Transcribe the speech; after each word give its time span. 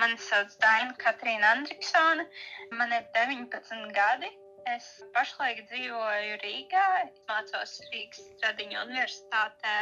Mani 0.00 0.16
sauc 0.24 0.52
Daina 0.62 0.94
Katrīna 1.00 1.48
Andriksone, 1.54 2.24
man 2.78 2.92
ir 2.98 3.02
19 3.16 3.90
gadi. 3.96 4.30
Es 4.70 4.86
pašlaik 5.16 5.60
dzīvoju 5.70 6.38
Rīgā, 6.42 6.84
mācos 7.30 7.74
Rīgas 7.90 8.30
Tradiņu 8.40 8.78
universitātē, 8.80 9.74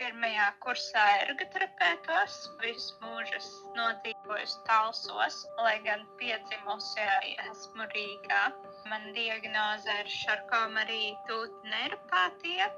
pirmajā 0.00 0.46
kursā 0.66 1.04
ergoterapetos. 1.24 2.38
Visu 2.62 2.94
mūžu 3.02 3.42
nodzīvojusi 3.80 4.62
Talsos, 4.70 5.40
lai 5.66 5.76
gan 5.88 6.06
piedzimusi 6.22 7.10
esmu 7.48 7.90
Rīgā. 7.96 8.42
Man 8.92 9.10
diagnoze 9.18 10.00
ir 10.04 10.14
šarkomarija 10.20 11.18
tūta 11.30 11.74
neiropātija. 11.74 12.70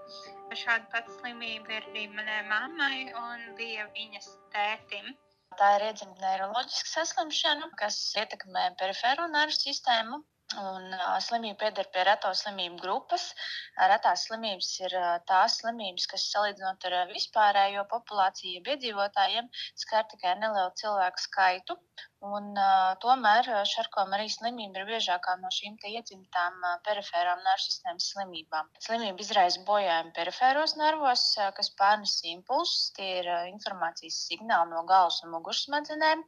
Šāda 0.64 0.88
pati 0.96 1.20
slimība 1.20 1.80
ir 1.80 1.92
arī 1.92 2.10
manai 2.16 2.42
mammai 2.52 3.08
un 3.28 3.48
bija 3.60 3.88
viņas 3.96 4.36
tētim. 4.56 5.16
Tā 5.56 5.68
ir 5.76 5.86
iedzimta 5.88 6.24
neiroloģiska 6.24 6.90
saslimšana, 6.94 7.70
kas 7.82 8.00
ietekmē 8.22 8.66
perifēro 8.82 9.30
nervu 9.36 9.56
sistēmu, 9.58 10.22
Un 10.60 10.94
slimība 11.24 11.58
pieder 11.62 11.88
pie 11.94 12.02
reto 12.08 12.28
slimību 12.40 12.78
grupas. 12.82 13.24
Retās 13.90 14.22
slimības 14.28 14.70
ir 14.80 14.94
tās 15.30 15.56
slimības, 15.60 16.06
kas 16.12 16.24
salīdzinot 16.32 16.86
ar 16.88 17.10
vispārējo 17.10 17.84
populāciju 17.90 18.62
iedzīvotājiem 18.74 19.50
skar 19.82 20.06
tikai 20.14 20.32
nelielu 20.40 20.72
cilvēku 20.80 21.24
skaitu. 21.26 21.76
Un, 22.26 22.46
uh, 22.58 22.96
tomēr 22.98 23.46
šarkoma 23.70 24.16
arī 24.16 24.24
slimība 24.34 24.80
ir 24.80 24.88
biežākā 24.88 25.36
no 25.38 25.50
šīm 25.54 25.76
iedzimtām 25.86 26.56
uh, 26.66 26.72
perifērām 26.86 27.44
nervu 27.44 27.62
sistēmas 27.62 28.08
slimībām. 28.10 28.70
Slimība 28.82 29.22
izraisa 29.22 29.60
bojājumu 29.68 30.10
perifēros 30.16 30.74
nervos, 30.80 31.22
uh, 31.38 31.52
kas 31.54 31.70
pārnes 31.78 32.16
impulsus. 32.26 32.88
Tie 32.96 33.06
ir 33.20 33.28
uh, 33.30 33.44
informācijas 33.52 34.16
signāli 34.32 34.74
no 34.74 34.82
galvas 34.88 35.20
un 35.22 35.30
mugursmadzenēm, 35.36 36.24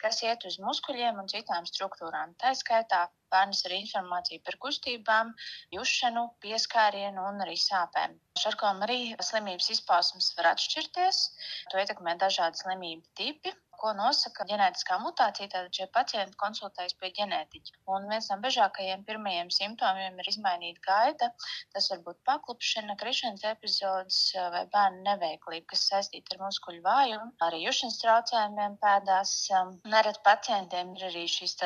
kas 0.00 0.22
iet 0.24 0.46
uz 0.48 0.56
muskuļiem 0.64 1.20
un 1.20 1.28
citām 1.28 1.68
struktūrām. 1.68 2.32
Tā 2.40 2.54
skaitā 2.56 3.02
pārnes 3.34 3.60
arī 3.68 3.82
informāciju 3.82 4.40
par 4.48 4.56
kustībām, 4.64 5.34
jušanu, 5.76 6.24
pieskārienu 6.40 7.28
un 7.34 7.44
arī 7.44 7.58
sāpēm. 7.60 8.16
Šarkoma 8.40 8.88
arī 8.88 8.98
slimības 9.20 9.68
izpausmes 9.76 10.32
var 10.40 10.54
atšķirties. 10.54 11.20
To 11.68 11.84
ietekmē 11.84 12.16
dažādi 12.24 12.64
slimību 12.64 13.12
tipi 13.20 13.52
ko 13.84 13.92
nosaka 13.98 14.46
ģenētiskā 14.48 14.96
mutācija, 15.02 15.50
tad 15.52 15.68
šie 15.76 15.86
pacienti 15.92 16.38
konsultējas 16.40 16.96
pie 17.00 17.10
ģenētiķa. 17.18 17.76
Un 17.94 18.06
viens 18.08 18.30
no 18.30 18.38
biežākajiem 18.44 19.04
pirmajiem 19.08 19.50
simptomiem 19.52 20.16
ir 20.22 20.30
izmainīta 20.32 20.84
gaita. 20.86 21.28
Tas 21.74 21.90
var 21.92 22.00
būt 22.06 22.20
paklupšana, 22.30 22.96
krišanas 23.02 23.44
epizodes 23.50 24.20
vai 24.54 24.64
bērnu 24.72 25.04
neveiklība, 25.08 25.68
kas 25.74 25.84
saistīta 25.90 26.36
ar 26.36 26.44
muskuļu 26.46 26.80
vājumu, 26.86 27.28
arī 27.48 27.60
jušanas 27.66 28.00
traucējumiem 28.00 28.78
pēdās. 28.84 29.34
Nerad 29.96 30.20
pacientiem 30.24 30.94
ir 30.96 31.08
arī 31.10 31.26
šīs 31.36 31.58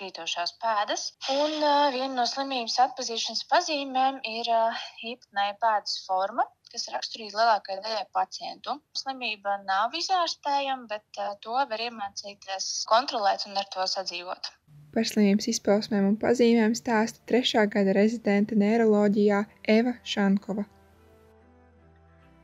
krītošās 0.00 0.56
pēdas. 0.64 1.06
Un 1.36 1.54
viena 1.94 2.12
no 2.16 2.26
slimības 2.26 2.80
atpazīšanas 2.88 3.46
pazīmēm 3.52 4.22
ir 4.34 4.50
īpatnēja 4.50 5.60
pēdas 5.62 6.00
forma, 6.08 6.48
kas 6.72 6.88
raksturīga 6.94 7.38
lielākajai 7.38 7.82
daļai 7.84 8.06
pacientu. 8.16 8.76
Slimība 8.96 9.56
nav 9.66 9.94
izārstējama, 9.98 10.86
bet 10.90 11.20
uh, 11.20 11.34
to 11.44 11.56
var 11.72 11.84
iemācīties 11.86 12.70
kontrolēt 12.90 13.46
un 13.50 13.60
ar 13.60 13.68
to 13.74 13.86
sadzīvot. 13.94 14.52
Par 14.94 15.06
slimības 15.06 15.46
izpausmēm 15.52 16.08
un 16.08 16.16
pazīmēm 16.18 16.74
stāsta 16.78 17.22
trešā 17.30 17.66
gada 17.70 17.94
rezidente 17.94 18.58
neiroloģijā 18.58 19.44
Eva 19.76 19.94
Šankova. 20.12 20.66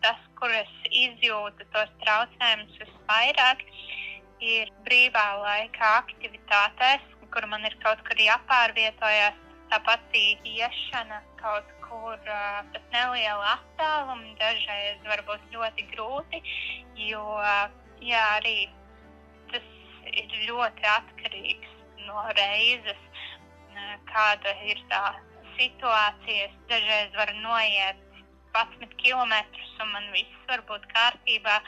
Tas, 0.05 0.21
kur 0.39 0.53
es 0.55 0.71
izjūtu 0.91 1.67
tos 1.75 1.91
traucējumus 2.05 2.79
visvairāk, 2.85 3.65
ir 4.43 4.71
brīvā 4.87 5.27
laika 5.43 5.97
aktivitātēs, 6.03 7.03
kur 7.35 7.49
man 7.51 7.67
ir 7.67 7.75
kaut 7.83 8.03
kur 8.07 8.23
jāpārvietojas. 8.23 9.43
Tāpat 9.70 10.17
iešana 10.17 11.20
kaut 11.41 11.70
kur 11.84 12.19
pat 12.27 12.84
neliela 12.93 13.54
attāluma 13.56 14.34
dažreiz 14.41 15.00
var 15.10 15.22
būt 15.28 15.49
ļoti 15.54 15.87
grūti, 15.93 16.43
jo 17.09 17.25
jā, 18.00 18.22
arī 18.38 18.69
tas 19.53 19.66
ir 20.12 20.37
ļoti 20.49 20.87
atkarīgs 20.93 21.75
no 22.06 22.26
reizes, 22.38 23.03
kāda 24.12 24.55
ir 24.71 24.82
tā 24.93 25.05
situācija. 25.56 26.49
Es 26.49 26.56
dažreiz 26.71 27.15
varu 27.19 27.37
noiet 27.43 28.03
11 28.56 28.97
km 29.03 29.34
un 29.82 29.93
man 29.93 30.09
viss 30.15 30.49
var 30.49 30.62
būt 30.71 30.87
kārtībā. 30.94 31.59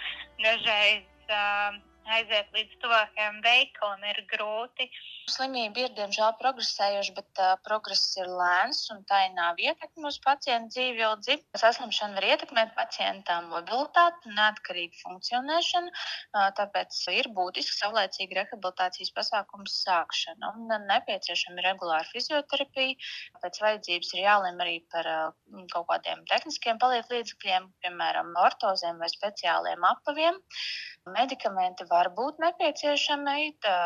Dažreiz 0.41 1.33
uh, 1.35 1.77
aiziet 2.17 2.53
līdz 2.55 2.77
tuvākajam 2.83 3.39
veikalam 3.45 4.05
ir 4.11 4.21
grūti. 4.31 4.89
Slimība 5.29 5.85
ir 5.85 5.95
diemžēl 5.97 6.33
progresējoša, 6.41 7.15
bet 7.17 7.41
uh, 7.43 7.55
progress 7.67 8.17
ir 8.17 8.31
lēns 8.33 8.81
un 8.95 9.03
tā 9.09 9.21
nav 9.35 9.61
ietekme 9.61 10.09
uz 10.09 10.19
pacientu 10.25 10.73
dzīvi 10.75 11.05
ilgi. 11.05 11.37
Saslimšana 11.61 12.17
var 12.17 12.27
ietekmēt 12.31 12.73
pacienta 12.79 13.39
mobilitāti, 13.49 14.33
neatkarīgu 14.39 15.01
funkcionēšanu, 15.03 15.93
uh, 15.93 16.49
tāpēc 16.59 17.01
ir 17.15 17.31
būtiski 17.37 17.77
savlaicīga 17.77 18.41
rehabilitācijas 18.41 19.13
pasākums 19.17 19.77
sākšana 19.85 20.55
un 20.55 20.73
nepieciešama 20.89 21.67
regulāra 21.67 22.09
fizioterapija. 22.13 22.97
Pēc 23.43 23.61
vajadzības 23.65 24.15
ir 24.17 24.25
jālem 24.25 24.65
arī 24.65 24.79
par 24.93 25.13
uh, 25.13 25.67
kaut 25.75 25.89
kādiem 25.93 26.25
tehniskiem 26.31 26.81
palīdzekļiem, 26.81 27.69
piemēram, 27.85 28.33
ortozēm 28.49 29.01
vai 29.03 29.13
speciāliem 29.13 29.85
apaviem. 29.93 30.41
Medikamenti 31.09 31.87
var 31.89 31.98
būt 32.19 32.39
nepieciešami 32.43 33.55
tā, 33.65 33.79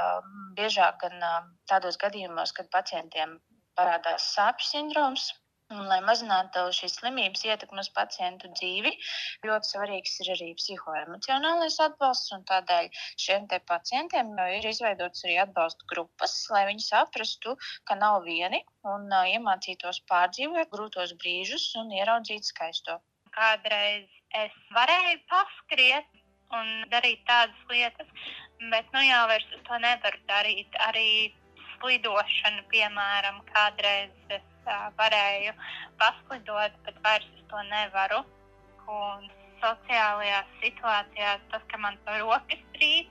biežāk 0.59 1.01
gan 1.05 1.23
tādos 1.71 1.97
gadījumos, 2.03 2.53
kad 2.57 2.69
pacientiem 2.75 3.39
parādās 3.79 4.35
sāpju 4.35 4.69
sindroms. 4.69 5.31
Un, 5.73 5.87
lai 5.89 6.03
mazinātu 6.05 6.67
šīs 6.77 6.99
slimības 6.99 7.47
ietekmi 7.47 7.81
uz 7.81 7.89
pacientu 7.97 8.51
dzīvi, 8.59 8.91
ļoti 9.49 9.71
svarīgs 9.71 10.19
ir 10.21 10.29
arī 10.35 10.49
psihoemocionālais 10.59 11.79
atbalsts. 11.87 12.35
Tādēļ 12.51 12.91
šiem 13.25 13.47
pacientiem 13.71 14.35
ir 14.59 14.69
izveidotas 14.69 15.25
arī 15.25 15.39
atbalsta 15.47 15.89
grupas, 15.95 16.35
lai 16.53 16.67
viņi 16.69 16.85
saprastu, 16.91 17.57
ka 17.89 17.97
nav 18.03 18.21
vieni 18.29 18.61
un 18.95 19.09
iemācītos 19.09 20.03
pārdzīvot 20.13 20.75
grūtos 20.77 21.17
brīžus 21.25 21.71
un 21.81 21.97
ieraudzīt 22.03 22.53
skaisto. 22.53 22.99
Kādreiz 23.33 24.13
es 24.45 24.61
varēju 24.77 25.25
paskriet, 25.33 26.22
un 26.59 26.73
darīt 26.93 27.23
tādas 27.29 27.69
lietas, 27.71 28.09
bet 28.73 28.89
nu 28.95 29.03
jau 29.07 29.23
vairs 29.31 29.49
to 29.69 29.79
nevaru 29.85 30.21
darīt. 30.31 30.81
Arī 30.89 31.33
slidošana, 31.75 32.65
piemēram, 32.73 33.43
kādreiz 33.51 34.35
es 34.37 34.49
uh, 34.67 34.89
varēju 34.99 35.55
paslidot, 36.01 36.77
bet 36.87 36.99
vairs 37.07 37.31
to 37.51 37.63
nevaru. 37.71 38.23
Un 38.93 39.31
sociālajās 39.63 40.49
situācijās 40.63 41.43
tas, 41.53 41.65
ka 41.71 41.79
man 41.79 41.99
rokas 42.19 42.63
trīc, 42.77 43.11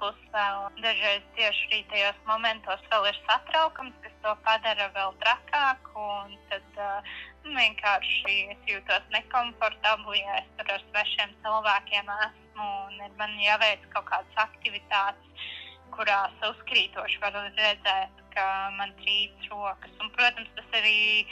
plus 0.00 0.20
vēl 0.34 0.68
dažreiz 0.80 1.24
tieši 1.36 1.66
arī 1.68 1.80
tajos 1.92 2.20
momentos 2.28 2.84
vēl 2.92 3.08
ir 3.10 3.18
satraukums, 3.26 3.96
kas 4.04 4.14
to 4.24 4.32
padara 4.46 4.88
vēl 4.96 5.12
trakāku. 5.22 6.06
Tad 6.50 6.80
uh, 6.80 7.12
vienkārši 7.44 8.36
es 8.54 8.64
jūtos 8.68 9.06
nekomfortabli, 9.14 10.22
ja 10.24 10.40
es 10.40 10.48
tur 10.58 10.72
ar 10.76 10.84
svešiem 10.88 11.36
cilvēkiem 11.44 12.12
esmu 12.16 12.68
un 12.86 13.14
man 13.20 13.36
jāveic 13.44 13.84
kaut 13.94 14.08
kādas 14.08 14.42
aktivitātes, 14.44 15.46
kurās 15.94 16.34
uzkrītoši 16.48 17.22
var 17.22 17.36
redzēt, 17.36 18.24
ka 18.34 18.46
man 18.78 18.92
trīc 19.02 19.48
rokas. 19.52 19.94
Un, 20.00 20.12
protams, 20.16 20.50
tas 20.56 20.76
arī 20.80 21.24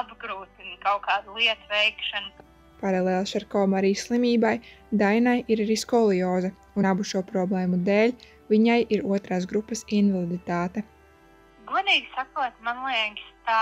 apgrūtina 0.00 0.78
kaut 0.84 1.04
kādu 1.06 1.36
lietu 1.38 1.70
veikšanu. 1.70 2.50
Paralēli 2.82 3.30
šarkoma 3.30 3.80
arī 3.80 3.94
slimībai, 3.96 4.58
Dainai 4.92 5.38
ir 5.48 5.62
arī 5.64 5.76
skolioze, 5.80 6.50
un 6.76 6.88
abu 6.90 7.06
šo 7.06 7.22
problēmu 7.26 7.80
dēļ 7.86 8.14
viņai 8.50 8.80
ir 8.96 9.04
otrās 9.16 9.46
grupas 9.50 9.84
invaliditāte. 9.88 10.84
Godīgi 11.68 12.10
sakot, 12.14 12.56
man 12.66 12.82
liekas, 12.84 13.28
tā 13.48 13.60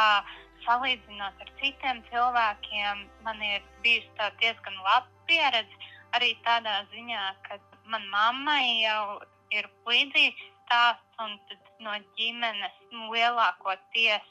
salīdzinot 0.67 1.43
ar 1.43 1.51
citiem 1.61 2.03
cilvēkiem, 2.11 3.07
man 3.27 3.43
ir 3.47 3.63
bijusi 3.85 4.31
diezgan 4.41 4.79
laba 4.87 5.07
pieredze 5.31 5.91
arī 6.17 6.35
tādā 6.47 6.83
ziņā, 6.93 7.23
ka 7.47 7.59
manai 7.87 8.11
mammai 8.13 8.67
jau 8.83 9.21
ir 9.55 9.69
līdzīgs 9.89 10.45
stāsts, 10.65 11.19
un 11.23 11.39
no 11.85 11.95
ģimenes 12.19 12.77
nu, 12.93 13.11
lielākoties 13.15 14.29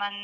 man 0.00 0.14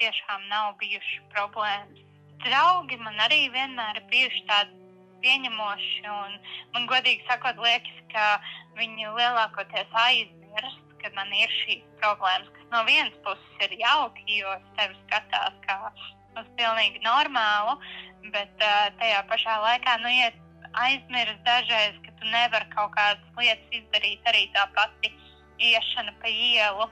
tiešām 0.00 0.46
nav 0.50 0.74
bijušas 0.80 1.26
problēmas. 1.34 2.00
Draugi 2.44 2.98
man 3.00 3.20
arī 3.24 3.46
vienmēr 3.54 4.00
ir 4.00 4.08
bijuši 4.12 4.42
tādi 4.48 4.83
pieņemoši, 5.24 6.04
man 6.74 6.88
godīgi 6.90 7.24
sakot, 7.28 7.60
liekas, 7.64 8.00
ka 8.12 8.26
viņi 8.78 9.10
lielākoties 9.16 9.98
aizmirst, 10.04 10.82
ka 11.02 11.12
man 11.16 11.32
ir 11.36 11.52
šīs 11.64 11.84
problēmas, 12.00 12.50
kas 12.56 12.70
no 12.72 12.84
vienas 12.88 13.16
puses 13.26 13.66
ir 13.66 13.76
jauki, 13.80 14.24
jo 14.40 14.52
es 14.56 14.70
tevi 14.78 14.96
skatās 15.04 15.58
kā 15.66 15.78
uz 16.40 16.48
pilnīgi 16.58 17.02
normālu, 17.04 17.76
bet 18.34 18.64
uh, 18.64 18.88
tajā 19.00 19.20
pašā 19.30 19.58
laikā, 19.66 19.98
nu, 20.02 20.10
ja 20.10 20.30
aizmirst 20.84 21.44
dažreiz, 21.46 22.00
ka 22.06 22.14
tu 22.18 22.30
nevari 22.32 22.66
kaut 22.74 22.92
kādas 22.96 23.38
lietas 23.38 23.78
izdarīt 23.78 24.26
arī 24.30 24.48
tā 24.56 24.66
pati 24.74 25.12
iešana 25.62 26.14
pa 26.22 26.30
ielu, 26.30 26.88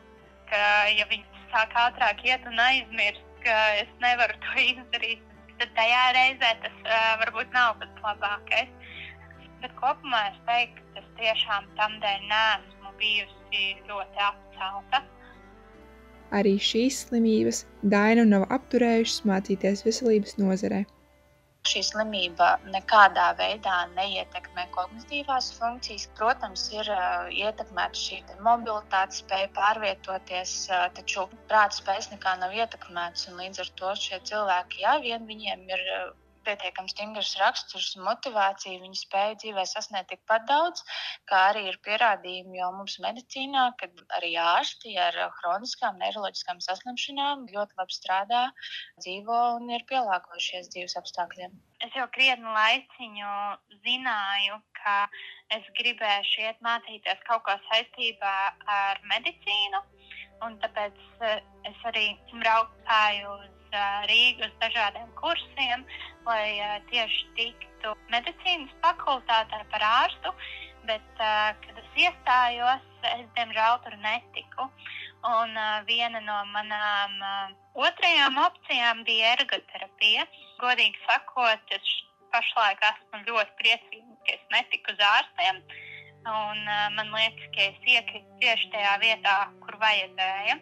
ka 0.50 0.62
ja 0.92 1.08
viņi 1.10 1.46
sāk 1.50 1.74
ātrāk 1.86 2.22
iet 2.28 2.46
un 2.48 2.62
aizmirst, 2.62 3.26
ka 3.42 3.58
es 3.80 3.90
nevaru 4.04 4.38
to 4.44 4.62
izdarīt, 4.74 5.31
tad 5.62 5.74
tajā 5.78 6.04
reizē 6.16 6.52
tas 6.62 6.78
uh, 6.82 7.10
varbūt 7.22 7.52
nav 7.54 7.76
pats 7.78 8.06
labākais. 8.06 8.70
Bet 9.62 9.74
kopumā 9.78 10.22
es 10.32 10.38
teiktu, 10.48 10.86
ka 10.94 11.02
es 11.02 11.10
tiešām 11.20 11.68
tam 11.78 11.98
dēļ 12.02 12.24
neesmu 12.32 12.94
bijusi 12.98 13.62
ļoti 13.86 14.24
apcelta. 14.26 15.02
Arī 16.34 16.56
šīs 16.58 17.04
slimības 17.06 17.62
Dainu 17.94 18.24
nav 18.26 18.48
apturējušas 18.56 19.22
mācīties 19.28 19.84
veselības 19.86 20.38
nozarē 20.40 20.82
šī 21.70 21.80
slimība 21.86 22.46
nekādā 22.74 23.26
veidā 23.38 23.74
neietekmē 23.96 24.64
kognitīvās 24.76 25.50
funkcijas. 25.58 26.06
Protams, 26.18 26.64
ir 26.74 26.90
uh, 26.94 27.28
ietekmēta 27.30 28.00
šī 28.04 28.18
mobilitātes 28.48 29.22
spēja 29.22 29.50
pārvietoties, 29.58 30.56
uh, 30.72 30.88
taču 30.96 31.28
prāta 31.52 31.78
spējas 31.78 32.10
nekā 32.14 32.34
nav 32.42 32.56
ietekmētas. 32.58 33.28
Līdz 33.38 33.62
ar 33.66 33.72
to 33.82 33.94
šie 34.06 34.20
cilvēki, 34.32 34.82
ja 34.86 34.96
vien 35.06 35.28
viņiem 35.30 35.64
ir 35.76 35.86
uh, 35.98 36.10
pietiekami 36.46 36.92
stingrs 36.92 37.32
raksturs 37.40 37.92
un 37.96 38.06
motivācija, 38.08 38.80
viņi 38.82 39.00
spēja 39.00 39.38
dzīvē 39.42 39.64
sasniegt 39.68 40.10
tikpat 40.12 40.46
daudz, 40.50 40.84
kā 41.30 41.40
arī 41.50 41.64
ir 41.70 41.78
pierādījumi 41.86 42.60
jau 42.60 42.70
mums 42.76 42.98
medicīnā, 43.04 43.66
kad 43.80 44.02
arī 44.18 44.32
ārsti 44.42 44.96
ar 45.06 45.18
hroniskām 45.40 46.00
neiroloģiskām 46.02 46.62
saslimšanām 46.64 47.46
ļoti 47.54 47.78
labi 47.80 47.98
strādā, 47.98 48.42
dzīvo 49.00 49.40
un 49.58 49.70
ir 49.76 49.86
pielāgojušies 49.90 50.72
dzīves 50.74 50.98
apstākļiem. 51.02 51.54
Es 51.82 51.94
jau 51.98 52.06
krietni 52.14 52.46
laiciņu 52.46 53.32
zināju, 53.86 54.60
ka 54.78 54.98
es 55.56 55.66
gribēšu 55.78 56.44
iet 56.46 56.60
mācīties 56.64 57.24
kaut 57.28 57.42
ko 57.48 57.56
saistībā 57.70 58.36
ar 58.76 59.02
medicīnu, 59.14 59.82
un 60.46 60.60
tāpēc 60.62 61.02
eh, 61.26 61.42
es 61.70 61.82
arī 61.90 62.06
braukāju 62.32 63.34
uz 63.38 63.61
Rīgu 64.08 64.44
uz 64.46 64.54
dažādiem 64.60 65.08
kursiem, 65.18 65.84
lai 66.26 66.80
tieši 66.90 67.28
tiktu 67.38 67.94
medicīnas 68.12 68.74
fakultātē 68.84 69.62
par 69.72 69.86
ārstu. 69.88 70.34
Bet, 70.88 71.04
kad 71.18 71.76
es 71.78 71.98
iestājos, 72.04 72.86
es 73.06 73.26
diemžēl 73.36 73.78
tur 73.84 73.94
netiku. 74.02 74.66
Un 75.22 75.54
viena 75.86 76.18
no 76.24 76.40
manām 76.50 77.14
otrajām 77.78 78.40
opcijām 78.42 79.04
bija 79.06 79.36
ergoterapija. 79.36 80.26
Godīgi 80.58 80.98
sakot, 81.06 81.62
es 81.76 81.94
pašlaik 82.34 82.82
esmu 82.88 83.22
ļoti 83.28 83.56
priecīga, 83.60 84.18
ka 84.26 84.34
es 84.34 84.44
netiku 84.56 84.96
uz 84.96 85.06
ārstiem. 85.12 85.62
Un, 86.32 86.66
man 86.98 87.14
liekas, 87.14 87.48
ka 87.54 87.64
es 87.70 87.88
iekritu 87.94 88.36
tieši 88.42 88.70
tajā 88.74 88.98
vietā, 89.02 89.38
kur 89.62 89.78
vajadzēja. 89.82 90.58